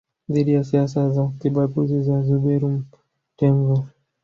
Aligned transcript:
dhidi 0.29 0.53
ya 0.53 0.63
siasa 0.63 1.09
za 1.09 1.31
kibaguzi 1.39 2.01
za 2.01 2.21
Zuberi 2.23 2.83
Mtemvu 3.37 3.85